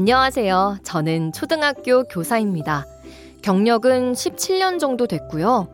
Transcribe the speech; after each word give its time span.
안녕하세요. 0.00 0.78
저는 0.84 1.32
초등학교 1.32 2.04
교사입니다. 2.04 2.86
경력은 3.42 4.12
17년 4.12 4.78
정도 4.78 5.08
됐고요. 5.08 5.66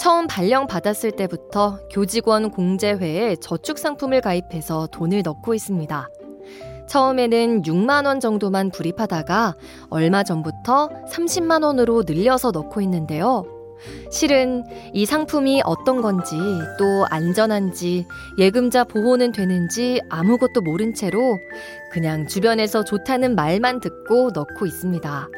처음 0.00 0.26
발령 0.26 0.66
받았을 0.66 1.12
때부터 1.12 1.78
교직원 1.88 2.50
공제회에 2.50 3.36
저축 3.36 3.78
상품을 3.78 4.20
가입해서 4.20 4.88
돈을 4.90 5.22
넣고 5.22 5.54
있습니다. 5.54 6.08
처음에는 6.88 7.62
6만 7.62 8.04
원 8.04 8.18
정도만 8.18 8.72
불입하다가 8.72 9.54
얼마 9.90 10.24
전부터 10.24 10.90
30만 11.12 11.62
원으로 11.62 12.02
늘려서 12.04 12.50
넣고 12.50 12.80
있는데요. 12.80 13.44
실은 14.10 14.64
이 14.92 15.06
상품이 15.06 15.62
어떤 15.64 16.02
건지 16.02 16.36
또 16.78 17.06
안전한지 17.10 18.06
예금자 18.38 18.84
보호는 18.84 19.32
되는지 19.32 20.00
아무것도 20.08 20.62
모른 20.62 20.94
채로 20.94 21.38
그냥 21.98 22.28
주변에서 22.28 22.84
좋다는 22.84 23.34
말만 23.34 23.80
듣고 23.80 24.30
넣고 24.32 24.66
있습니다. 24.66 25.28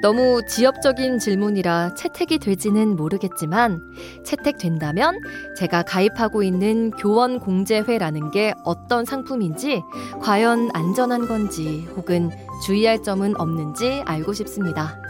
너무 0.00 0.40
지엽적인 0.48 1.18
질문이라 1.18 1.92
채택이 1.96 2.38
될지는 2.38 2.96
모르겠지만 2.96 3.82
채택된다면 4.24 5.20
제가 5.54 5.82
가입하고 5.82 6.42
있는 6.42 6.92
교원 6.92 7.38
공제회라는 7.38 8.30
게 8.30 8.54
어떤 8.64 9.04
상품인지 9.04 9.82
과연 10.22 10.70
안전한 10.72 11.28
건지 11.28 11.86
혹은 11.94 12.30
주의할 12.64 13.02
점은 13.02 13.38
없는지 13.38 14.02
알고 14.06 14.32
싶습니다. 14.32 15.01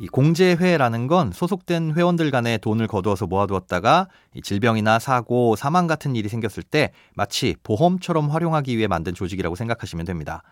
이 0.00 0.06
공제회라는 0.06 1.08
건 1.08 1.32
소속된 1.32 1.94
회원들 1.94 2.30
간에 2.30 2.56
돈을 2.58 2.86
거두어서 2.86 3.26
모아두었다가 3.26 4.06
질병이나 4.44 5.00
사고, 5.00 5.56
사망 5.56 5.88
같은 5.88 6.14
일이 6.14 6.28
생겼을 6.28 6.62
때 6.62 6.92
마치 7.14 7.56
보험처럼 7.64 8.30
활용하기 8.30 8.76
위해 8.76 8.86
만든 8.86 9.12
조직이라고 9.12 9.56
생각하시면 9.56 10.06
됩니다. 10.06 10.42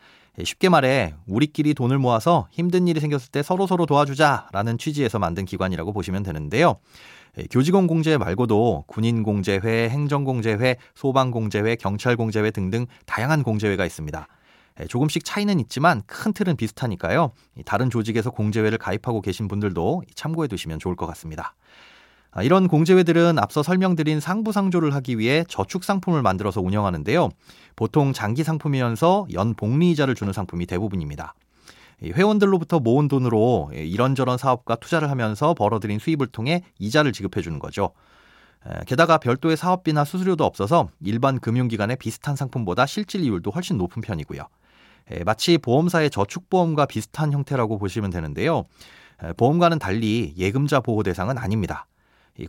쉽게 0.43 0.69
말해 0.69 1.15
우리끼리 1.29 1.75
돈을 1.75 1.99
모아서 1.99 2.49
힘든 2.51 2.89
일이 2.89 2.99
생겼을 2.99 3.31
때 3.31 3.43
서로서로 3.43 3.87
도와주자라는 3.87 4.79
취지에서 4.79 5.21
만든 5.21 5.45
기관이라고 5.45 5.93
보시면 5.93 6.25
되는데요. 6.25 6.77
교직원 7.51 7.87
공제 7.87 8.19
말고도 8.19 8.85
군인 8.89 9.23
공제회, 9.23 9.89
행정 9.91 10.25
공제회, 10.25 10.77
소방 10.95 11.31
공제회, 11.31 11.77
경찰 11.77 12.17
공제회 12.17 12.51
등등 12.51 12.87
다양한 13.05 13.45
공제회가 13.45 13.87
있습니다. 13.87 14.27
예, 14.81 14.87
조금씩 14.87 15.25
차이는 15.25 15.61
있지만 15.61 16.03
큰 16.07 16.33
틀은 16.33 16.57
비슷하니까요. 16.57 17.33
다른 17.65 17.91
조직에서 17.91 18.31
공제회를 18.31 18.79
가입하고 18.79 19.21
계신 19.21 19.49
분들도 19.49 20.03
참고해 20.15 20.49
두시면 20.49 20.79
좋을 20.79 20.97
것 20.97 21.07
같습니다. 21.07 21.55
아, 22.33 22.43
이런 22.43 22.69
공제회들은 22.69 23.39
앞서 23.39 23.63
설명드린 23.63 24.21
상부상조를 24.21 24.95
하기 24.97 25.19
위해 25.19 25.45
저축 25.49 25.85
상품을 25.85 26.21
만들어서 26.21 26.61
운영하는데요. 26.61 27.31
보통 27.77 28.13
장기 28.13 28.45
상품이면서 28.45 29.29
연 29.33 29.55
복리이자를 29.55 30.15
주는 30.15 30.33
상품이 30.35 30.67
대부분입니다. 30.67 31.35
회원들로부터 32.03 32.79
모은 32.79 33.09
돈으로 33.09 33.71
이런저런 33.73 34.37
사업과 34.37 34.77
투자를 34.77 35.11
하면서 35.11 35.55
벌어들인 35.55 35.99
수입을 35.99 36.27
통해 36.27 36.63
이자를 36.79 37.13
지급해 37.13 37.41
주는 37.41 37.59
거죠. 37.59 37.93
게다가 38.87 39.17
별도의 39.17 39.57
사업비나 39.57 40.05
수수료도 40.05 40.45
없어서 40.45 40.91
일반 41.01 41.39
금융기관의 41.41 41.97
비슷한 41.97 42.37
상품보다 42.37 42.85
실질 42.85 43.23
이율도 43.23 43.51
훨씬 43.51 43.79
높은 43.79 44.03
편이고요. 44.03 44.43
마치 45.25 45.59
보험사의 45.59 46.11
저축보험과 46.11 46.87
비슷한 46.87 47.33
형태라고 47.33 47.79
보시면 47.79 48.11
되는데요. 48.11 48.65
보험과는 49.37 49.79
달리 49.79 50.35
예금자 50.37 50.81
보호 50.81 51.03
대상은 51.03 51.39
아닙니다. 51.39 51.87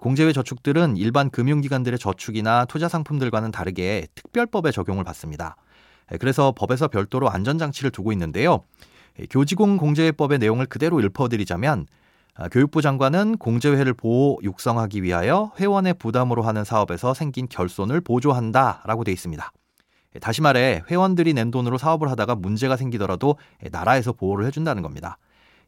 공제회 0.02 0.34
저축들은 0.34 0.98
일반 0.98 1.30
금융기관들의 1.30 1.98
저축이나 2.00 2.66
투자 2.66 2.90
상품들과는 2.90 3.52
다르게 3.52 4.08
특별법에 4.16 4.72
적용을 4.72 5.04
받습니다. 5.04 5.56
그래서 6.20 6.54
법에서 6.56 6.88
별도로 6.88 7.30
안전장치를 7.30 7.92
두고 7.92 8.12
있는데요. 8.12 8.64
교직원 9.30 9.78
공제회법의 9.78 10.40
내용을 10.40 10.66
그대로 10.66 10.98
읊어드리자면 11.00 11.88
아, 12.40 12.48
교육부 12.50 12.84
장관은 12.84 13.38
공제회를 13.38 13.96
보호 13.96 14.38
육성하기 14.44 15.02
위하여 15.02 15.52
회원의 15.60 15.96
부담으로 15.96 16.44
하는 16.44 16.64
사업에서 16.64 17.16
생긴 17.16 17.48
결손을 17.50 18.00
보조한다라고 18.00 19.04
돼 19.04 19.12
있습니다. 19.12 19.52
다시 20.22 20.42
말해 20.42 20.84
회원들이 20.90 21.34
낸 21.34 21.52
돈으로 21.52 21.78
사업을 21.78 22.10
하다가 22.12 22.36
문제가 22.36 22.76
생기더라도 22.78 23.38
나라에서 23.72 24.14
보호를 24.14 24.46
해준다는 24.46 24.84
겁니다. 24.84 25.18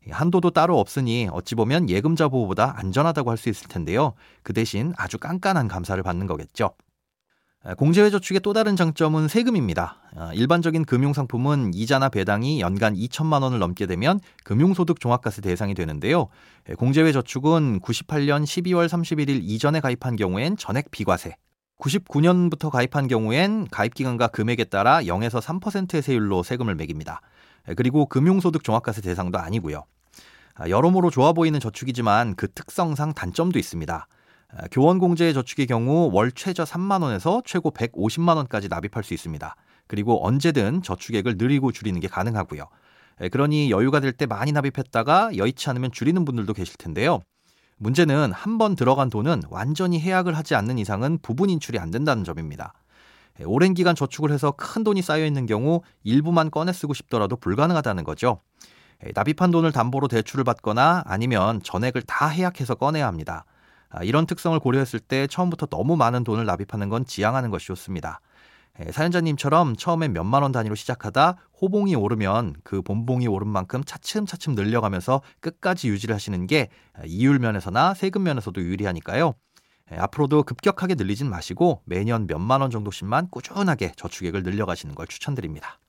한도도 0.09 0.51
따로 0.51 0.79
없으니 0.79 1.27
어찌 1.31 1.55
보면 1.55 1.89
예금자 1.89 2.29
보호보다 2.29 2.75
안전하다고 2.77 3.31
할 3.31 3.37
수 3.37 3.49
있을 3.49 3.67
텐데요. 3.67 4.13
그 4.43 4.53
대신 4.53 4.93
아주 4.97 5.17
깐깐한 5.17 5.67
감사를 5.67 6.01
받는 6.01 6.25
거겠죠. 6.27 6.71
공제회 7.77 8.09
저축의 8.09 8.39
또 8.39 8.53
다른 8.53 8.77
장점은 8.77 9.27
세금입니다. 9.27 9.97
아, 10.15 10.33
일반적인 10.33 10.85
금융상품은 10.85 11.73
이자나 11.73 12.07
배당이 12.07 12.61
연간 12.61 12.95
2천만 12.95 13.43
원을 13.43 13.59
넘게 13.59 13.85
되면 13.85 14.21
금융소득 14.45 15.01
종합과세 15.01 15.41
대상이 15.41 15.73
되는데요. 15.73 16.29
공제회 16.77 17.11
저축은 17.11 17.81
98년 17.81 18.43
12월 18.45 18.87
31일 18.87 19.41
이전에 19.43 19.81
가입한 19.81 20.15
경우엔 20.15 20.55
전액 20.55 20.89
비과세, 20.89 21.35
99년부터 21.79 22.69
가입한 22.69 23.07
경우엔 23.07 23.67
가입 23.71 23.93
기간과 23.93 24.27
금액에 24.27 24.65
따라 24.65 25.01
0에서 25.01 25.41
3%의 25.41 26.01
세율로 26.01 26.43
세금을 26.43 26.75
매깁니다. 26.75 27.21
그리고 27.75 28.05
금융소득 28.05 28.63
종합과세 28.63 29.01
대상도 29.01 29.39
아니고요. 29.39 29.85
아, 30.55 30.69
여러모로 30.69 31.09
좋아 31.09 31.33
보이는 31.33 31.59
저축이지만 31.59 32.35
그 32.35 32.51
특성상 32.51 33.13
단점도 33.13 33.57
있습니다. 33.57 34.07
아, 34.51 34.67
교원공제의 34.71 35.33
저축의 35.33 35.67
경우 35.67 36.09
월 36.11 36.31
최저 36.31 36.63
3만 36.63 37.01
원에서 37.01 37.41
최고 37.45 37.71
150만 37.71 38.35
원까지 38.35 38.67
납입할 38.67 39.03
수 39.03 39.13
있습니다. 39.13 39.55
그리고 39.87 40.25
언제든 40.25 40.81
저축액을 40.83 41.35
늘리고 41.37 41.71
줄이는 41.71 41.99
게 41.99 42.07
가능하고요. 42.07 42.67
그러니 43.31 43.69
여유가 43.71 43.99
될 43.99 44.13
때 44.13 44.25
많이 44.25 44.51
납입했다가 44.51 45.35
여의치 45.37 45.69
않으면 45.69 45.91
줄이는 45.91 46.25
분들도 46.25 46.53
계실 46.53 46.75
텐데요. 46.77 47.21
문제는 47.79 48.31
한 48.33 48.57
번 48.57 48.75
들어간 48.75 49.09
돈은 49.09 49.43
완전히 49.49 49.99
해약을 50.01 50.35
하지 50.37 50.53
않는 50.55 50.77
이상은 50.77 51.17
부분 51.21 51.49
인출이 51.49 51.79
안 51.79 51.91
된다는 51.91 52.23
점입니다. 52.25 52.73
예, 53.39 53.45
오랜 53.45 53.73
기간 53.73 53.95
저축을 53.95 54.31
해서 54.31 54.51
큰 54.51 54.83
돈이 54.83 55.01
쌓여 55.01 55.25
있는 55.25 55.45
경우 55.45 55.81
일부만 56.03 56.51
꺼내 56.51 56.73
쓰고 56.73 56.93
싶더라도 56.93 57.37
불가능하다는 57.37 58.03
거죠. 58.03 58.41
예, 59.05 59.11
납입한 59.15 59.51
돈을 59.51 59.71
담보로 59.71 60.09
대출을 60.09 60.43
받거나 60.43 61.03
아니면 61.05 61.61
전액을 61.63 62.01
다 62.01 62.27
해약해서 62.27 62.75
꺼내야 62.75 63.07
합니다. 63.07 63.45
아, 63.89 64.03
이런 64.03 64.25
특성을 64.25 64.59
고려했을 64.59 64.99
때 64.99 65.25
처음부터 65.27 65.67
너무 65.67 65.95
많은 65.95 66.23
돈을 66.25 66.45
납입하는 66.45 66.89
건 66.89 67.05
지양하는 67.05 67.49
것이 67.49 67.67
좋습니다. 67.67 68.19
예, 68.85 68.91
사연자님처럼 68.91 69.77
처음에 69.77 70.09
몇만 70.09 70.43
원 70.43 70.51
단위로 70.51 70.75
시작하다 70.75 71.37
호봉이 71.61 71.95
오르면 71.95 72.55
그 72.63 72.81
본봉이 72.81 73.27
오른 73.27 73.47
만큼 73.47 73.83
차츰차츰 73.83 74.55
늘려가면서 74.55 75.21
끝까지 75.41 75.89
유지를 75.89 76.15
하시는 76.15 76.47
게 76.47 76.69
이율 77.05 77.39
면에서나 77.39 77.93
세금 77.93 78.23
면에서도 78.23 78.61
유리하니까요. 78.61 79.33
예, 79.91 79.97
앞으로도 79.97 80.43
급격하게 80.43 80.95
늘리진 80.95 81.29
마시고 81.29 81.81
매년 81.85 82.27
몇만 82.27 82.61
원 82.61 82.69
정도씩만 82.69 83.29
꾸준하게 83.29 83.93
저축액을 83.95 84.43
늘려가시는 84.43 84.95
걸 84.95 85.07
추천드립니다. 85.07 85.79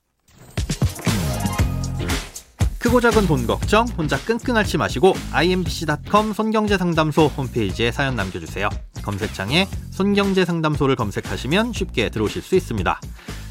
크고 2.79 2.99
작은 2.99 3.27
돈 3.27 3.45
걱정 3.45 3.85
혼자 3.89 4.17
끙끙 4.17 4.57
앓지 4.57 4.77
마시고 4.79 5.13
imbc.com 5.31 6.33
손경제상담소 6.33 7.27
홈페이지에 7.27 7.91
사연 7.91 8.15
남겨주세요. 8.15 8.69
검색창에 9.03 9.67
손경제상담소를 9.91 10.95
검색하시면 10.95 11.73
쉽게 11.73 12.09
들어오실 12.09 12.41
수 12.41 12.55
있습니다. 12.55 12.99